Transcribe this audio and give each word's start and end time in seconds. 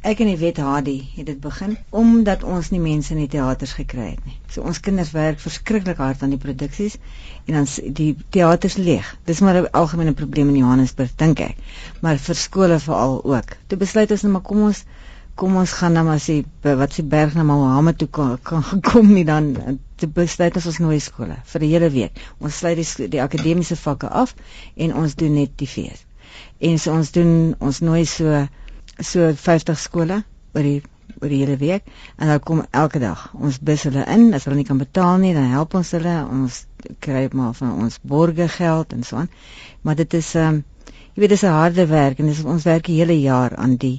ek 0.00 0.20
en 0.24 0.30
die 0.30 0.38
wet 0.40 0.56
Hadi 0.56 0.96
het 1.14 1.26
dit 1.28 1.40
begin 1.40 1.74
omdat 1.90 2.44
ons 2.48 2.70
nie 2.72 2.80
mense 2.80 3.12
in 3.12 3.18
die 3.20 3.28
teaters 3.28 3.74
gekry 3.76 4.06
het 4.14 4.22
nie. 4.24 4.38
So 4.48 4.64
ons 4.64 4.80
kinders 4.80 5.10
werk 5.12 5.42
verskriklik 5.42 6.00
hard 6.00 6.22
aan 6.24 6.32
die 6.32 6.40
produksies 6.40 6.96
en 7.44 7.58
dan 7.58 7.66
die 7.98 8.14
teaters 8.32 8.78
leeg. 8.80 9.10
Dis 9.28 9.42
maar 9.44 9.60
'n 9.60 9.68
algemene 9.82 10.14
probleem 10.16 10.48
in 10.48 10.62
Johannesburg 10.62 11.12
dink 11.16 11.40
ek. 11.40 11.56
Maar 12.00 12.16
vir 12.16 12.34
skole 12.34 12.78
veral 12.78 13.20
ook. 13.24 13.56
Toe 13.66 13.78
besluit 13.78 14.10
ons 14.10 14.22
net 14.22 14.32
maar 14.32 14.46
kom 14.48 14.62
ons 14.70 14.84
kom 15.34 15.56
ons 15.56 15.72
gaan 15.72 15.92
nou 15.92 16.04
maar 16.04 16.20
sê 16.20 16.44
wat 16.62 16.92
se 16.92 17.02
berg 17.02 17.34
na 17.34 17.42
Mohammed 17.42 17.98
toe 17.98 18.08
kan 18.08 18.38
kan 18.42 18.62
gekom 18.62 19.12
nie 19.12 19.24
dan 19.24 19.78
te 19.96 20.06
besluit 20.06 20.56
ons 20.56 20.66
ons 20.66 20.78
nooi 20.78 21.00
skole 21.00 21.36
vir 21.52 21.60
'n 21.60 21.70
hele 21.72 21.90
week. 21.90 22.12
Ons 22.38 22.56
sluit 22.56 22.76
die 22.76 23.08
die 23.08 23.22
akademiese 23.22 23.76
vakke 23.76 24.08
af 24.08 24.34
en 24.76 24.94
ons 24.94 25.14
doen 25.14 25.34
net 25.34 25.50
die 25.56 25.68
fees. 25.68 26.06
En 26.58 26.78
so 26.78 26.92
ons 26.92 27.10
doen 27.10 27.54
ons 27.58 27.80
nooi 27.80 28.04
so 28.06 28.46
so 29.02 29.32
50 29.34 29.78
skole 29.78 30.22
oor 30.54 30.62
die 30.62 30.80
oor 31.20 31.28
die 31.28 31.40
hele 31.42 31.56
week 31.60 31.86
en 32.18 32.28
dan 32.32 32.40
kom 32.40 32.64
elke 32.70 33.00
dag 33.02 33.28
ons 33.34 33.58
bus 33.70 33.86
hulle 33.88 34.04
in 34.14 34.34
as 34.34 34.46
hulle 34.46 34.56
nie 34.60 34.68
kan 34.68 34.78
betaal 34.78 35.18
nie 35.22 35.32
dan 35.34 35.50
help 35.52 35.74
ons 35.80 35.90
hulle 35.96 36.16
ons 36.26 36.60
kry 37.06 37.28
maar 37.32 37.54
van 37.58 37.72
ons 37.86 37.98
borge 38.14 38.48
geld 38.58 38.92
en 38.96 39.02
so 39.08 39.22
aan 39.22 39.32
maar 39.82 39.98
dit 40.02 40.20
is 40.20 40.34
ehm 40.34 40.60
um, 40.60 40.62
jy 41.14 41.24
weet 41.24 41.34
dis 41.34 41.44
'n 41.44 41.58
harde 41.58 41.86
werk 41.90 42.20
en 42.20 42.30
dis 42.30 42.44
ons 42.44 42.64
werk 42.64 42.86
die 42.86 43.00
hele 43.00 43.18
jaar 43.20 43.56
aan 43.56 43.76
die 43.76 43.98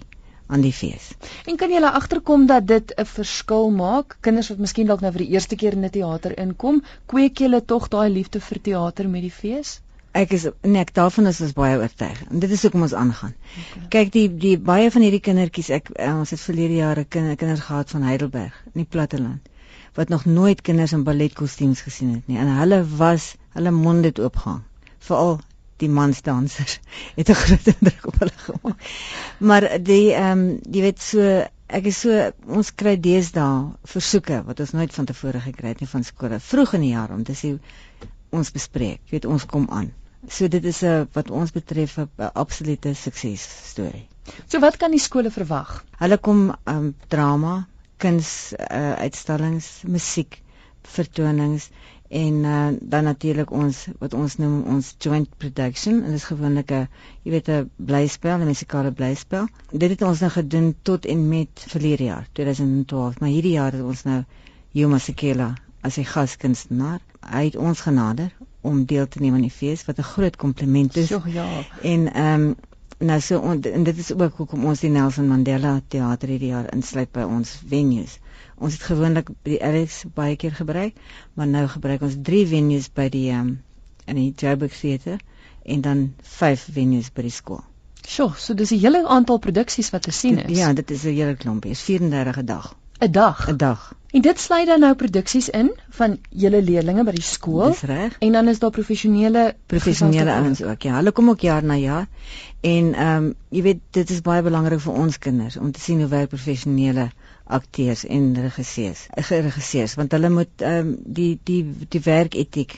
aan 0.52 0.63
die 0.66 0.73
fees. 0.76 1.12
En 1.48 1.55
kan 1.59 1.71
jy 1.71 1.77
hulle 1.79 1.91
agterkom 1.99 2.45
dat 2.48 2.65
dit 2.68 2.93
'n 2.98 3.05
verskil 3.05 3.70
maak? 3.71 4.18
Kinders 4.27 4.49
wat 4.49 4.63
miskien 4.63 4.88
dalk 4.88 5.02
nou 5.02 5.12
vir 5.12 5.23
die 5.26 5.34
eerste 5.35 5.55
keer 5.55 5.73
in 5.77 5.85
'n 5.85 5.90
teater 5.90 6.38
inkom, 6.40 6.84
kweek 7.05 7.40
jy 7.40 7.45
hulle 7.45 7.62
tog 7.65 7.88
daai 7.88 8.09
liefde 8.09 8.40
vir 8.40 8.62
teater 8.62 9.09
met 9.09 9.21
die 9.21 9.31
fees? 9.31 9.79
Ek 10.11 10.33
is 10.35 10.47
nee, 10.61 10.81
ek 10.81 10.93
daarvan 10.93 11.29
is 11.29 11.39
ons 11.41 11.53
baie 11.55 11.77
oortuig. 11.79 12.23
En 12.29 12.39
dit 12.43 12.51
is 12.51 12.61
hoekom 12.65 12.81
ons 12.88 12.93
aangaan. 12.93 13.35
Okay. 13.61 13.88
Kyk 13.95 14.11
die 14.15 14.25
die 14.45 14.57
baie 14.71 14.89
van 14.91 15.05
hierdie 15.05 15.23
kindertjies, 15.23 15.70
ek 15.77 15.93
uh, 15.95 16.17
ons 16.20 16.34
het 16.35 16.41
verlede 16.43 16.81
jare 16.81 17.05
kinder, 17.05 17.37
kinders 17.39 17.63
gehad 17.67 17.93
van 17.95 18.03
Heidelberg 18.03 18.57
in 18.73 18.84
die 18.84 18.89
platteland 18.97 19.47
wat 19.93 20.07
nog 20.07 20.26
nooit 20.26 20.62
kinders 20.63 20.93
in 20.95 21.03
balletkostuums 21.03 21.81
gesien 21.84 22.13
het 22.13 22.27
nie. 22.27 22.37
En 22.40 22.48
hulle 22.55 22.84
was 22.98 23.34
hulle 23.55 23.71
monde 23.76 24.07
het 24.07 24.20
oopgehang. 24.23 24.62
Veral 25.03 25.40
die 25.84 25.90
mansdansers 25.90 26.79
het 27.18 27.29
'n 27.29 27.40
groot 27.43 27.68
indruk 27.73 28.07
op 28.07 28.20
hulle 28.20 28.37
gemaak. 28.46 28.85
Maar 29.37 29.68
die 29.84 30.13
ehm 30.13 30.40
um, 30.40 30.59
jy 30.71 30.81
weet 30.87 31.01
so 31.01 31.43
ek 31.68 31.85
is 31.91 31.99
so 32.03 32.31
ons 32.48 32.71
kry 32.75 32.96
deesdae 32.99 33.71
versoeke 33.93 34.41
wat 34.48 34.59
ons 34.59 34.73
nooit 34.77 34.93
van 34.93 35.05
tevore 35.05 35.40
gekry 35.40 35.73
het 35.73 35.79
nie 35.79 35.91
van 35.91 36.03
skole 36.03 36.40
vroeg 36.40 36.73
in 36.73 36.81
die 36.87 36.96
jaar 36.96 37.13
om 37.15 37.23
te 37.23 37.35
sê 37.41 37.55
ons 38.32 38.51
bespreek. 38.51 39.01
Jy 39.05 39.18
weet 39.18 39.26
ons 39.26 39.46
kom 39.46 39.68
aan. 39.70 39.91
So 40.29 40.48
dit 40.48 40.65
is 40.70 40.82
'n 40.84 41.07
wat 41.13 41.32
ons 41.32 41.51
betref 41.51 41.98
'n 41.98 42.10
absolute 42.34 42.93
sukses 42.93 43.41
storie. 43.71 44.07
So 44.48 44.60
wat 44.60 44.77
kan 44.77 44.91
die 44.91 44.99
skole 44.99 45.32
verwag? 45.32 45.84
Hulle 45.98 46.18
kom 46.18 46.55
um 46.65 46.96
drama, 47.07 47.68
kuns 47.98 48.54
uh, 48.54 48.93
uitstallings, 49.05 49.82
musiek, 49.87 50.41
vertonings 50.82 51.70
en 52.09 52.34
uh, 52.43 52.68
dan 52.82 53.04
natuurlik 53.04 53.52
ons 53.52 53.87
wat 53.99 54.13
ons 54.13 54.35
noem 54.37 54.63
ons 54.76 54.96
joint 54.99 55.29
production 55.37 56.02
en 56.04 56.12
dit 56.12 56.20
is 56.21 56.29
gewoonlik 56.29 56.71
'n 56.71 56.87
jy 57.24 57.32
weet 57.32 57.49
'n 57.49 57.70
blyspel, 57.77 58.37
'n 58.37 58.52
musikale 58.54 58.91
blyspel. 58.91 59.48
Dit 59.71 59.90
het 59.90 60.02
ons 60.02 60.20
nou 60.20 60.32
gedoen 60.32 60.76
tot 60.82 61.05
en 61.05 61.27
met 61.29 61.65
verlede 61.68 62.04
jaar, 62.04 62.27
2012, 62.34 63.20
maar 63.20 63.29
hierdie 63.29 63.57
jaar 63.57 63.71
het 63.71 63.82
ons 63.82 64.03
nou 64.03 64.24
Yuma 64.72 64.97
Sekela 64.97 65.56
as 65.81 65.97
'n 65.97 66.06
gaskunstenaar. 66.06 67.00
Hy 67.19 67.44
het 67.46 67.56
ons 67.56 67.81
genader 67.81 68.31
om 68.62 68.85
deel 68.85 69.07
te 69.07 69.19
neem 69.19 69.34
aan 69.34 69.47
die 69.47 69.57
fees 69.59 69.85
wat 69.85 69.97
'n 69.97 70.12
groot 70.13 70.35
kompliment 70.35 70.96
is. 70.96 71.07
So 71.07 71.22
ja. 71.25 71.47
En 71.81 72.13
ehm 72.13 72.41
um, 72.41 72.56
nou 73.00 73.19
so 73.22 73.40
on, 73.40 73.62
en 73.62 73.84
dit 73.84 73.97
is 73.97 74.13
ook 74.13 74.35
hoekom 74.38 74.66
ons 74.66 74.79
die 74.79 74.90
Nelson 74.90 75.28
Mandela 75.28 75.81
teater 75.88 76.29
hierdie 76.29 76.52
jaar 76.52 76.74
insluit 76.74 77.12
by 77.12 77.22
ons 77.22 77.56
venues. 77.68 78.19
Ons 78.57 78.74
het 78.74 78.81
gewoonlik 78.81 79.29
die 79.44 79.63
Alex 79.63 80.03
baie 80.13 80.35
keer 80.35 80.52
gebruik, 80.52 80.94
maar 81.34 81.47
nou 81.47 81.68
gebruik 81.68 82.02
ons 82.02 82.16
3 82.22 82.47
venues 82.47 82.91
by 82.94 83.09
die 83.09 83.29
ehm 83.31 83.40
um, 83.40 83.59
in 84.06 84.16
die 84.16 84.34
Joburg 84.36 84.78
Theater 84.80 85.19
en 85.63 85.81
dan 85.81 86.13
5 86.22 86.68
venues 86.74 87.12
by 87.13 87.22
die 87.22 87.34
skool. 87.34 87.63
Sjoe, 88.08 88.34
so 88.38 88.53
dis 88.53 88.72
'n 88.72 88.80
hele 88.80 89.08
aantal 89.08 89.38
produksies 89.38 89.90
wat 89.90 90.02
te 90.02 90.12
sien 90.12 90.38
is. 90.38 90.58
Ja, 90.58 90.74
dit 90.74 90.92
is 90.92 91.03
'n 91.03 91.16
hele 91.16 91.36
klompie. 91.36 91.72
Is 91.72 91.81
34 91.81 92.38
'n 92.38 92.46
dag. 92.46 92.75
'n 93.01 93.12
Dag. 93.12 93.50
'n 93.50 93.57
Dag. 93.57 93.94
En 94.12 94.22
dit 94.22 94.39
sluit 94.39 94.67
dan 94.67 94.79
nou 94.79 94.95
produksies 94.95 95.50
in 95.50 95.72
van 95.89 96.17
julle 96.29 96.59
leerdlinge 96.62 97.03
by 97.07 97.13
die 97.16 97.23
skool. 97.25 97.72
Dis 97.72 97.81
reg. 97.89 98.17
En 98.19 98.31
dan 98.31 98.47
is 98.51 98.59
daar 98.59 98.73
professionele 98.75 99.56
professionele 99.66 100.34
ouens 100.34 100.62
ook. 100.62 100.81
Ja, 100.81 100.95
hulle 100.95 101.12
kom 101.12 101.29
ook 101.29 101.41
jaar 101.41 101.63
na 101.63 101.75
jaar. 101.75 102.07
En 102.59 102.94
ehm 102.94 103.23
um, 103.23 103.34
jy 103.50 103.62
weet 103.62 103.79
dit 103.97 104.09
is 104.09 104.22
baie 104.22 104.44
belangrik 104.45 104.84
vir 104.84 104.94
ons 104.94 105.17
kinders 105.17 105.57
om 105.57 105.72
te 105.72 105.79
sien 105.79 106.00
hoe 106.00 106.09
werk 106.12 106.29
professionele 106.29 107.07
akteurs 107.45 108.06
en 108.06 108.35
regisseurs. 108.41 109.07
Regisseurs 109.29 109.95
want 109.95 110.12
hulle 110.12 110.29
moet 110.29 110.62
ehm 110.62 110.78
um, 110.91 110.97
die 111.06 111.39
die 111.44 111.63
die 111.89 112.03
werketiek 112.09 112.78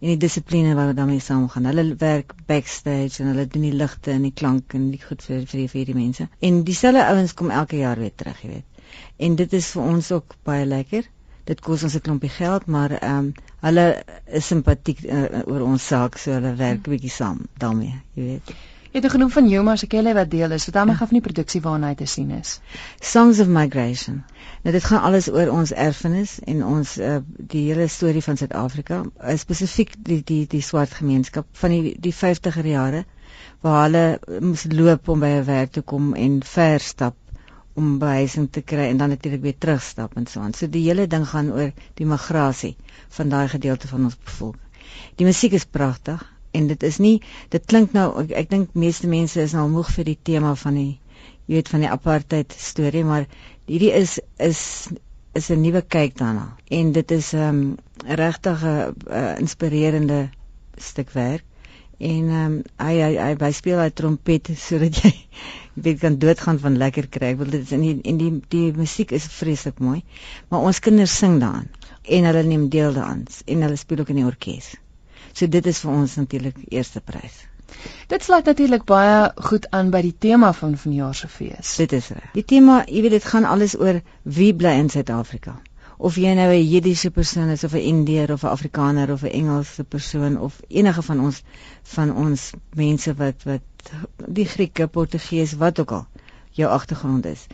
en 0.00 0.08
die 0.08 0.18
dissipline 0.26 0.74
wat 0.74 0.96
daarmee 0.96 1.20
saamgaan. 1.20 1.70
Hulle 1.70 1.94
werk 1.96 2.34
backstage 2.46 3.22
en 3.22 3.32
hulle 3.32 3.46
doen 3.46 3.70
die 3.70 3.72
ligte 3.84 4.10
en 4.10 4.28
die 4.28 4.34
klank 4.34 4.74
en 4.74 4.90
die 4.90 5.00
goed 5.06 5.22
vir 5.22 5.46
vir 5.46 5.64
die, 5.64 5.68
vir 5.68 5.94
die 5.94 5.98
mense. 6.02 6.28
En 6.40 6.62
dieselfde 6.66 7.06
ouens 7.06 7.34
kom 7.34 7.50
elke 7.50 7.80
jaar 7.80 7.98
weer 8.02 8.14
terug, 8.14 8.42
jy 8.42 8.52
weet 8.56 8.71
en 9.16 9.36
dit 9.36 9.52
is 9.52 9.70
vir 9.74 9.82
ons 9.82 10.12
ook 10.12 10.36
baie 10.48 10.66
lekker. 10.66 11.08
Dit 11.44 11.60
kos 11.60 11.82
ons 11.82 11.94
'n 11.94 12.00
klompie 12.00 12.30
geld, 12.30 12.66
maar 12.66 12.90
ehm 12.98 13.18
um, 13.18 13.32
hulle 13.60 13.86
is 14.26 14.46
simpatiek 14.46 15.02
uh, 15.04 15.42
oor 15.46 15.62
ons 15.62 15.86
saak, 15.86 16.18
so 16.18 16.32
hulle 16.32 16.54
werk 16.54 16.82
bietjie 16.82 17.10
saam 17.10 17.40
daarmee, 17.58 17.94
jy 18.14 18.22
weet. 18.22 18.54
Jy 18.92 19.00
het 19.00 19.10
genoem 19.10 19.30
van 19.30 19.48
Joma 19.48 19.74
Sekele 19.80 20.12
wat 20.14 20.30
deel 20.30 20.50
is. 20.52 20.64
Vertel 20.68 20.84
my 20.84 20.92
ja. 20.92 20.98
gou 20.98 21.06
van 21.08 21.16
die 21.16 21.24
produksie 21.24 21.60
waarna 21.64 21.92
hy 21.92 21.94
te 21.94 22.06
sien 22.06 22.30
is. 22.36 22.58
Songs 23.00 23.38
of 23.40 23.48
Migration. 23.48 24.18
Nou 24.62 24.74
dit 24.74 24.84
gaan 24.84 25.00
alles 25.08 25.30
oor 25.32 25.48
ons 25.48 25.72
erfenis 25.72 26.34
en 26.44 26.60
ons 26.64 26.98
uh, 26.98 27.14
die 27.54 27.62
hele 27.70 27.86
storie 27.88 28.22
van 28.26 28.36
Suid-Afrika, 28.36 29.00
uh, 29.00 29.36
spesifiek 29.40 29.96
die 29.96 30.20
die 30.32 30.42
die 30.46 30.60
swart 30.60 30.92
gemeenskap 30.98 31.48
van 31.62 31.72
die 31.72 31.94
die 32.08 32.12
50er 32.18 32.68
jare 32.68 33.04
waar 33.64 33.82
hulle 33.86 34.04
moes 34.44 34.66
loop 34.68 35.08
om 35.08 35.24
by 35.24 35.32
'n 35.38 35.48
werk 35.48 35.72
te 35.72 35.82
kom 35.94 36.12
en 36.14 36.42
ver 36.42 36.80
stap 36.80 37.16
om 37.74 37.98
behuising 37.98 38.48
te 38.52 38.62
kry 38.62 38.88
en 38.90 39.00
dan 39.00 39.08
natuurlik 39.14 39.42
weer 39.42 39.58
terugstap 39.58 40.16
en 40.16 40.26
so 40.26 40.40
aan. 40.40 40.54
So 40.54 40.68
die 40.68 40.84
hele 40.86 41.06
ding 41.06 41.24
gaan 41.28 41.52
oor 41.52 41.72
die 41.98 42.06
migrasie 42.06 42.76
van 43.16 43.32
daai 43.32 43.48
gedeelte 43.48 43.88
van 43.88 44.04
ons 44.08 44.18
bevolking. 44.18 44.68
Die 45.16 45.26
musiek 45.28 45.52
is 45.56 45.64
pragtig 45.64 46.24
en 46.52 46.66
dit 46.68 46.82
is 46.82 46.98
nie 47.00 47.20
dit 47.52 47.64
klink 47.66 47.94
nou 47.96 48.08
ek, 48.24 48.34
ek 48.42 48.50
dink 48.50 48.74
meeste 48.76 49.08
mense 49.08 49.40
is 49.40 49.54
nou 49.56 49.68
moeg 49.72 49.92
vir 49.94 50.10
die 50.10 50.18
tema 50.30 50.54
van 50.64 50.76
die 50.76 50.90
jy 51.48 51.56
weet 51.58 51.70
van 51.72 51.82
die 51.82 51.90
apartheid 51.90 52.52
storie, 52.54 53.04
maar 53.04 53.24
hierdie 53.66 53.92
is 53.96 54.18
is 54.38 54.60
is 55.34 55.48
'n 55.50 55.62
nuwe 55.62 55.82
kyk 55.82 56.18
daarna 56.18 56.56
en 56.68 56.92
dit 56.92 57.10
is 57.10 57.32
'n 57.32 57.48
um, 57.48 57.62
regtig 58.20 58.62
'n 58.62 58.94
uh, 59.10 59.38
inspirerende 59.38 60.28
stuk 60.76 61.10
werk 61.10 61.44
en 61.98 62.28
um, 62.42 62.62
hy 62.78 62.94
hy 63.00 63.12
hy, 63.16 63.34
hy 63.40 63.52
speel 63.52 63.78
hy 63.78 63.90
trompet 63.90 64.50
sodat 64.58 64.96
jy 65.02 65.12
weet 65.74 65.98
kan 65.98 66.18
doodgaan 66.18 66.58
van 66.58 66.76
lekker 66.76 67.08
kry. 67.08 67.32
Ek 67.32 67.38
wil 67.40 67.50
dit 67.52 67.70
in 67.72 67.84
die 67.86 67.94
en 68.10 68.18
die 68.20 68.32
die 68.52 68.72
musiek 68.76 69.12
is 69.12 69.28
vreeslik 69.38 69.80
mooi. 69.80 70.02
Maar 70.48 70.68
ons 70.68 70.80
kinders 70.84 71.16
sing 71.16 71.40
daarin 71.40 71.70
en 72.02 72.28
hulle 72.28 72.42
neem 72.42 72.68
deel 72.68 72.92
daaraan 72.92 73.24
en 73.46 73.64
hulle 73.66 73.76
speel 73.76 74.04
ook 74.04 74.12
in 74.12 74.20
die 74.22 74.28
orkes. 74.28 74.74
So 75.32 75.46
dit 75.46 75.66
is 75.66 75.80
vir 75.80 75.92
ons 75.92 76.16
natuurlik 76.20 76.58
eerste 76.68 77.00
prys. 77.00 77.40
Dit 78.08 78.24
sluit 78.24 78.44
natuurlik 78.44 78.84
baie 78.84 79.32
goed 79.48 79.66
aan 79.70 79.90
by 79.90 80.02
die 80.04 80.16
tema 80.18 80.52
van 80.52 80.76
vanjaar 80.76 81.14
se 81.14 81.28
fees. 81.28 81.76
Dit 81.80 81.92
is 81.96 82.10
reg. 82.12 82.30
Die 82.34 82.44
tema, 82.44 82.82
jy 82.86 83.02
weet 83.06 83.16
dit 83.16 83.28
gaan 83.32 83.48
alles 83.48 83.78
oor 83.78 84.02
wie 84.22 84.52
bly 84.54 84.76
in 84.82 84.90
Suid-Afrika 84.92 85.56
of 86.02 86.16
jy 86.18 86.32
nou 86.34 86.50
'n 86.50 86.66
Jiddiese 86.66 87.10
persoon 87.10 87.48
is 87.54 87.64
of 87.64 87.74
'n 87.74 87.86
Indiër 87.92 88.32
of 88.32 88.42
'n 88.42 88.54
Afrikaner 88.56 89.12
of 89.12 89.22
'n 89.22 89.34
Engelse 89.40 89.84
persoon 89.84 90.40
of 90.40 90.60
enige 90.68 91.02
van 91.02 91.20
ons 91.20 91.42
van 91.82 92.16
ons 92.16 92.50
mense 92.74 93.14
wat 93.14 93.42
wat 93.44 93.92
die 94.26 94.46
Grieke, 94.46 94.88
Portugees, 94.88 95.52
wat 95.52 95.80
ook 95.80 95.90
al 95.90 96.06
jou 96.50 96.70
agtergrond 96.70 97.26
is, 97.26 97.46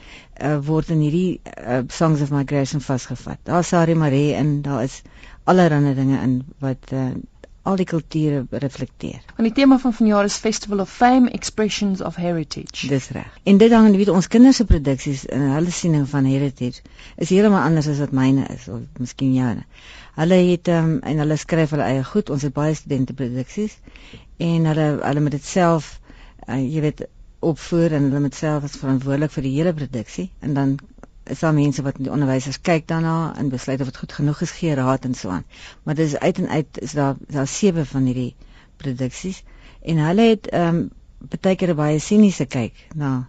uh, 0.43 0.59
word 0.65 0.89
in 0.91 1.01
hierdie 1.01 1.41
uh, 1.45 1.81
Songs 1.89 2.21
of 2.21 2.31
Migration 2.31 2.81
vasgevat. 2.81 3.39
Daar's 3.43 3.69
Sari 3.69 3.95
Marie 3.95 4.35
en 4.35 4.63
daar 4.63 4.83
is 4.83 5.03
allerlei 5.45 5.95
dinge 5.95 6.21
in 6.21 6.43
wat 6.59 6.93
uh, 6.93 7.11
al 7.69 7.77
die 7.77 7.87
kulture 7.89 8.45
reflekteer. 8.65 9.21
En 9.37 9.45
die 9.45 9.53
tema 9.53 9.79
van 9.83 9.93
vanjaar 9.95 10.29
is 10.29 10.39
Festival 10.41 10.81
of 10.85 10.91
Fame 10.91 11.31
Expressions 11.37 12.01
of 12.01 12.17
Heritage. 12.17 12.89
Dis 12.89 13.09
reg. 13.17 13.29
En 13.43 13.61
dit 13.61 13.71
dan 13.71 13.91
weet 13.97 14.09
ons 14.09 14.29
kinders 14.33 14.57
se 14.57 14.65
produksies 14.65 15.27
en 15.35 15.45
hulle 15.53 15.75
siening 15.75 16.07
van 16.09 16.25
heritage 16.29 16.83
is 17.17 17.29
heeltemal 17.35 17.61
anders 17.61 17.91
as 17.93 18.01
wat 18.05 18.15
myne 18.17 18.47
is 18.55 18.69
of 18.73 19.03
miskien 19.03 19.35
joune. 19.37 19.67
Hulle 20.17 20.41
het 20.49 20.73
um, 20.75 20.97
en 21.05 21.23
hulle 21.25 21.37
skryf 21.37 21.77
hulle 21.77 21.87
eie 21.87 22.05
goed. 22.05 22.33
Ons 22.35 22.49
het 22.49 22.57
baie 22.57 22.75
studente 22.75 23.15
produksies 23.19 23.77
en 24.37 24.69
hulle 24.73 24.89
hulle 25.03 25.27
moet 25.27 25.37
dit 25.37 25.45
self 25.53 25.99
uh, 26.49 26.57
jy 26.57 26.85
weet 26.89 27.05
opvoer 27.45 27.99
en 27.99 28.09
hulle 28.09 28.25
moet 28.25 28.35
self 28.35 28.65
as 28.67 28.79
verantwoordelik 28.81 29.35
vir 29.37 29.47
die 29.47 29.57
hele 29.59 29.75
produksie 29.77 30.31
en 30.43 30.57
dan 30.57 30.79
is 31.29 31.39
daar 31.45 31.55
mense 31.55 31.83
wat 31.83 31.97
die 31.99 32.11
onderwysers 32.11 32.61
kyk 32.61 32.87
daarna 32.89 33.35
en 33.39 33.49
besluit 33.53 33.81
of 33.81 33.91
dit 33.91 33.97
goed 34.03 34.13
genoeg 34.13 34.41
is 34.47 34.55
gee 34.61 34.75
raad 34.75 35.05
en 35.05 35.15
so 35.15 35.29
aan. 35.29 35.45
Maar 35.83 35.95
dis 35.95 36.17
uit 36.19 36.39
en 36.39 36.49
uit 36.49 36.81
is 36.81 36.93
daar 36.93 37.17
daar 37.27 37.47
sewe 37.47 37.85
van 37.87 38.05
hierdie 38.11 38.35
produksies 38.77 39.43
en 39.83 40.05
hulle 40.07 40.29
het 40.35 40.49
ehm 40.49 40.77
um, 40.77 40.89
baie 41.41 41.57
keer 41.57 41.75
baie 41.75 41.99
siniese 41.99 42.47
kyk 42.47 42.87
na 42.95 43.29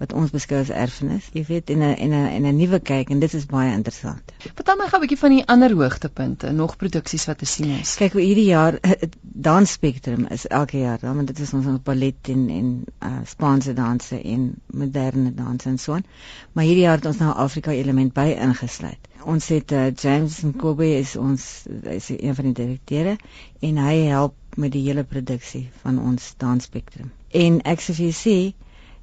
wat 0.00 0.14
ons 0.16 0.32
beskou 0.32 0.56
as 0.62 0.70
erfenis. 0.72 1.28
Jy 1.36 1.42
weet 1.48 1.70
in 1.70 1.82
'n 1.84 1.94
en 1.94 2.12
'n 2.16 2.28
en 2.36 2.46
'n 2.48 2.56
nuwe 2.56 2.80
kyk 2.80 3.10
en 3.10 3.20
dit 3.20 3.34
is 3.34 3.46
baie 3.46 3.72
interessant. 3.72 4.32
Vertel 4.54 4.76
my 4.76 4.86
gou 4.88 4.98
'n 4.98 5.02
bietjie 5.04 5.18
van 5.18 5.34
die 5.36 5.46
ander 5.46 5.74
hoogtepunte, 5.76 6.52
nog 6.52 6.76
produksies 6.76 7.26
wat 7.26 7.38
te 7.38 7.46
sien 7.46 7.70
is. 7.80 7.94
Kyk, 7.96 8.12
hierdie 8.12 8.48
jaar 8.48 8.78
dans 9.22 9.72
spektrum 9.72 10.26
is 10.26 10.46
elke 10.46 10.78
jaar, 10.78 10.98
dan 10.98 11.16
want 11.16 11.26
dit 11.26 11.38
is 11.38 11.52
ons 11.52 11.66
ons 11.66 11.82
ballet 11.82 12.28
en 12.28 12.48
en 12.48 12.84
uh, 13.02 13.18
Spaanse 13.24 13.72
danse 13.72 14.22
en 14.22 14.54
moderne 14.66 15.34
danse 15.34 15.68
en 15.68 15.78
so 15.78 15.92
aan. 15.92 16.04
Maar 16.52 16.64
hierdie 16.64 16.84
jaar 16.84 16.96
het 16.96 17.06
ons 17.06 17.18
nou 17.18 17.34
Afrika 17.34 17.70
element 17.70 18.12
by 18.12 18.36
ingesluit. 18.40 19.08
Ons 19.24 19.48
het 19.48 19.72
uh, 19.72 19.90
James 19.92 20.40
Nkobe 20.42 20.96
is 20.96 21.16
ons 21.16 21.66
is 21.82 22.08
een 22.08 22.34
van 22.34 22.44
die 22.44 22.56
direkteure 22.64 23.16
en 23.60 23.76
hy 23.76 23.96
help 24.08 24.34
met 24.56 24.72
die 24.72 24.82
hele 24.88 25.04
produksie 25.04 25.68
van 25.82 25.98
ons 25.98 26.34
dans 26.38 26.64
spektrum. 26.64 27.12
En 27.28 27.60
ek 27.68 27.80
sê 27.84 27.92
vir 27.92 28.06
julle 28.06 28.20
sê 28.24 28.36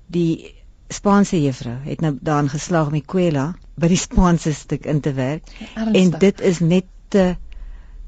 die 0.07 0.56
Spaanse 0.89 1.42
juffrou 1.42 1.75
het 1.84 2.01
nou 2.01 2.13
daarin 2.22 2.50
geslaag 2.50 2.88
om 2.88 2.95
die 2.95 3.06
kwela 3.06 3.50
by 3.75 3.89
die 3.92 4.00
Spaanse 4.00 4.54
stuk 4.54 4.86
in 4.86 5.01
te 5.04 5.13
werk. 5.13 5.50
Ernstig. 5.75 6.01
En 6.01 6.19
dit 6.19 6.42
is 6.42 6.60
net 6.60 6.86
te 7.07 7.36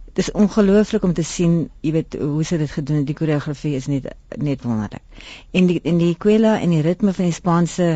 Dit 0.09 0.27
is 0.27 0.31
ongelooflik 0.33 1.03
om 1.03 1.13
te 1.13 1.23
sien, 1.23 1.69
jy 1.85 1.91
weet, 1.93 2.15
hoe 2.19 2.43
sy 2.43 2.57
dit 2.59 2.71
gedoen 2.73 2.97
het. 2.99 3.05
Die 3.07 3.15
koreografie 3.15 3.75
is 3.77 3.85
net 3.87 4.09
net 4.35 4.65
wonderlik. 4.65 5.03
En 5.55 5.69
die 5.69 5.77
en 5.87 6.01
die 6.01 6.15
kwela 6.17 6.57
en 6.59 6.73
die 6.73 6.81
ritme 6.83 7.13
van 7.13 7.29
die 7.29 7.35
Spaanse, 7.37 7.87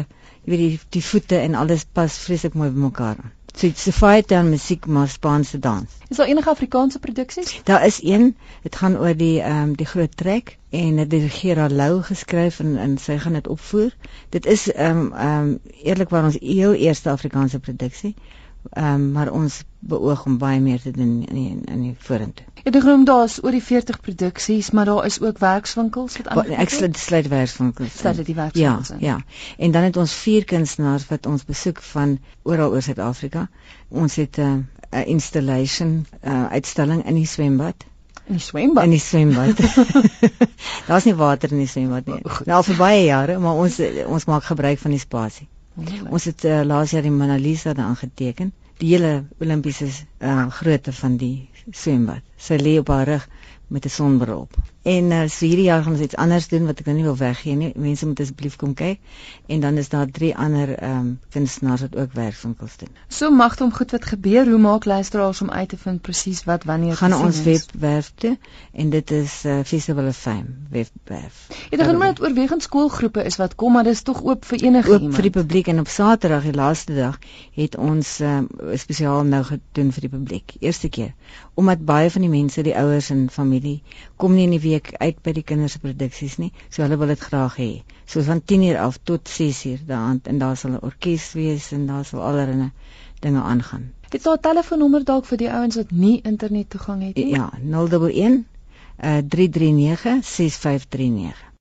jy 0.45 0.53
weet 0.53 0.62
die 0.62 0.80
die 0.97 1.03
voete 1.03 1.41
en 1.41 1.57
alles 1.59 1.83
pas 1.83 2.15
vreeslik 2.24 2.53
mooi 2.53 2.69
by 2.69 2.86
mekaar 2.86 3.18
aan. 3.18 3.33
So 3.55 3.67
dit's 3.67 3.88
'n 3.88 3.91
fight 3.91 4.27
down 4.27 4.50
musiek 4.50 4.85
maar 4.85 5.07
Spaanse 5.07 5.59
dans. 5.59 5.89
Is 6.07 6.17
daar 6.17 6.27
enige 6.27 6.50
Afrikaanse 6.50 7.00
produksies? 7.00 7.61
Daar 7.63 7.85
is 7.85 8.03
een. 8.03 8.35
Dit 8.61 8.75
gaan 8.75 8.97
oor 8.97 9.15
die 9.17 9.41
ehm 9.41 9.61
um, 9.61 9.75
die 9.75 9.85
groot 9.85 10.17
trek 10.17 10.57
en 10.69 10.95
dit 10.95 11.21
het 11.21 11.31
Gerard 11.31 11.71
Lou 11.71 12.01
geskryf 12.01 12.59
en 12.59 12.77
en 12.77 12.97
sy 12.97 13.17
gaan 13.17 13.33
dit 13.33 13.47
opvoer. 13.47 13.95
Dit 14.29 14.45
is 14.45 14.71
ehm 14.71 14.97
um, 14.97 15.13
ehm 15.13 15.47
um, 15.47 15.59
eerlikwaar 15.83 16.23
ons 16.23 16.38
heel 16.39 16.73
eerste 16.73 17.09
Afrikaanse 17.09 17.59
produksie. 17.59 18.15
Ehm 18.69 18.94
um, 18.94 19.12
maar 19.12 19.31
ons 19.31 19.63
beoog 19.80 20.25
om 20.25 20.38
baie 20.38 20.60
meer 20.60 20.81
te 20.81 20.92
doen 20.92 21.24
in 21.27 21.36
die, 21.36 21.57
in 21.71 21.81
die 21.81 21.95
vorentoe. 22.00 22.45
Ek 22.63 22.69
het 22.69 22.77
genoem 22.81 23.04
daar's 23.06 23.44
oor 23.44 23.51
die 23.51 23.63
40 23.63 24.00
produksies, 24.00 24.71
maar 24.71 24.86
daar 24.86 25.06
is 25.06 25.19
ook 25.21 25.38
werkswinkels 25.38 26.18
wat 26.18 26.27
aan. 26.27 26.54
Ek 26.63 26.71
sluit 26.71 26.98
sluit 26.98 27.27
werkswinkels. 27.27 27.98
Sluit 27.98 28.21
dit 28.21 28.25
die 28.31 28.36
werkswinkels. 28.36 28.88
Ja, 28.88 28.98
ja. 29.00 29.18
En 29.57 29.71
dan 29.71 29.83
het 29.83 29.98
ons 29.98 30.13
vier 30.13 30.45
kunstenaars 30.45 31.07
wat 31.12 31.25
ons 31.25 31.44
besoek 31.45 31.81
van 31.92 32.19
oral 32.44 32.71
oor 32.71 32.81
Suid-Afrika. 32.81 33.50
Ons 33.89 34.15
het 34.15 34.39
'n 34.39 34.42
uh, 34.42 34.83
'n 34.94 35.06
installation 35.06 36.06
uh, 36.21 36.45
uitstalling 36.45 37.06
in 37.06 37.15
die 37.15 37.27
swembad. 37.27 37.86
In 38.25 38.38
die 38.38 38.44
swembad. 38.44 38.83
In 38.83 38.89
die 38.89 39.00
swembad. 39.00 39.60
Daar's 40.88 41.04
nie 41.04 41.15
water 41.15 41.51
in 41.51 41.57
die 41.57 41.68
swembad 41.68 42.06
nie. 42.06 42.21
Nou 42.45 42.57
al 42.57 42.63
vir 42.63 42.80
baie 42.80 43.04
jare, 43.04 43.39
maar 43.39 43.60
ons 43.65 43.80
ons 44.06 44.25
maak 44.30 44.44
gebruik 44.44 44.80
van 44.80 44.95
die 44.95 45.01
spasie. 45.01 45.48
Ons 46.09 46.25
het 46.29 46.43
uh, 46.45 46.61
laas 46.65 46.91
jaar 46.93 47.01
die 47.05 47.11
Mona 47.11 47.35
Lisa 47.41 47.73
daar 47.73 47.85
aangeteken 47.91 48.51
die 48.81 48.89
hele 48.93 49.23
Olimpiese 49.41 49.87
uh, 50.19 50.47
grootte 50.49 50.93
van 50.93 51.17
die 51.17 51.49
swembad. 51.71 52.21
Sy 52.37 52.57
lê 52.61 52.75
op 52.81 52.91
haar 52.93 53.07
rug 53.07 53.27
met 53.73 53.85
'n 53.85 53.89
sonbril 53.89 54.39
op. 54.45 54.57
En 54.83 55.12
uh, 55.15 55.24
so 55.31 55.45
hierdie 55.45 55.69
jaar 55.69 55.83
gaan 55.83 55.94
ons 55.95 56.01
iets 56.03 56.15
anders 56.19 56.47
doen 56.51 56.65
wat 56.68 56.81
ek 56.81 56.88
nou 56.89 56.95
nie 56.97 57.06
wil 57.06 57.15
weggee 57.15 57.56
nie. 57.56 57.71
Mense 57.80 58.07
moet 58.07 58.19
asseblief 58.19 58.57
kom 58.59 58.74
kyk. 58.75 59.00
En 59.47 59.62
dan 59.63 59.77
is 59.80 59.89
daar 59.89 60.09
drie 60.12 60.33
ander 60.35 60.75
ehm 60.75 60.97
um, 60.97 61.19
kunstenaars 61.31 61.85
wat 61.85 61.95
ook 61.95 62.13
werkswinkels 62.13 62.75
doen. 62.77 62.89
So 63.07 63.31
mag 63.31 63.56
hom 63.59 63.71
goed 63.71 63.91
wat 63.95 64.06
gebeur. 64.06 64.50
Hoe 64.50 64.59
maak 64.59 64.85
luisteraars 64.85 65.41
om 65.41 65.51
uit 65.51 65.69
te 65.69 65.77
vind 65.77 66.01
presies 66.01 66.44
wat 66.44 66.63
wanneer 66.63 66.97
gaan 67.00 67.13
ons 67.13 67.44
webwerf 67.44 68.12
toe 68.15 68.38
en 68.71 68.89
dit 68.89 69.12
is 69.12 69.45
uh, 69.45 69.59
Festival 69.63 70.07
of 70.07 70.18
Fame 70.18 70.51
webwerf. 70.69 71.47
Jy 71.69 71.79
dink 71.79 72.03
net 72.03 72.19
oorwegend 72.21 72.68
skoolgroepe 72.68 73.24
is 73.24 73.39
wat 73.39 73.56
kom, 73.56 73.74
maar 73.74 73.88
dis 73.88 74.01
tog 74.01 74.19
oop 74.24 74.45
vir 74.45 74.68
enige 74.68 74.91
oop 74.91 75.00
iemand. 75.00 75.15
vir 75.15 75.29
die 75.29 75.36
publiek 75.39 75.71
en 75.71 75.79
op 75.79 75.88
Saterdag, 75.88 76.44
die 76.44 76.57
laaste 76.59 76.95
dag, 76.95 77.19
het 77.56 77.77
ons 77.79 78.19
um, 78.19 78.50
spesiaal 78.75 79.24
nou 79.24 79.44
gedoen 79.47 79.95
vir 79.95 80.09
die 80.09 80.12
publiek. 80.12 80.56
Eerste 80.59 80.89
keer 80.89 81.15
omdat 81.53 81.86
baie 81.86 82.09
van 82.09 82.21
die 82.21 82.29
mense, 82.29 82.62
die 82.65 82.75
ouers 82.77 83.09
en 83.13 83.27
familie 83.29 83.81
kom 84.18 84.33
nie 84.33 84.47
in 84.47 84.56
die 84.56 84.62
week 84.63 84.72
uit 84.81 85.21
by 85.21 85.31
die 85.31 85.43
kinders 85.43 85.71
se 85.71 85.79
produksies 85.79 86.37
nie. 86.37 86.51
So 86.69 86.81
hulle 86.81 86.97
wil 86.97 87.07
dit 87.07 87.19
graag 87.19 87.57
hê. 87.57 87.71
So 88.05 88.21
van 88.21 88.41
10:00 88.51 88.77
af 88.77 88.97
tot 89.03 89.29
6:00 89.29 89.85
daand 89.85 90.27
en 90.27 90.37
daar 90.37 90.57
sal 90.57 90.71
'n 90.71 90.81
orkes 90.81 91.33
wees 91.33 91.71
en 91.71 91.85
daar 91.87 92.05
sal 92.05 92.21
allerlei 92.21 92.71
dinge 93.19 93.41
aangaan. 93.41 93.91
Het 94.09 94.23
jy 94.23 94.31
'n 94.31 94.39
telefoonnommer 94.39 95.03
dalk 95.03 95.25
vir 95.25 95.37
die 95.37 95.51
ouens 95.51 95.75
wat 95.75 95.91
nie 95.91 96.21
internet 96.21 96.69
toegang 96.69 97.03
het 97.03 97.15
nie? 97.15 97.29
Ja, 97.29 97.51
011 97.61 98.43
uh, 99.03 99.17
339 99.27 100.25
6539. 100.25 101.52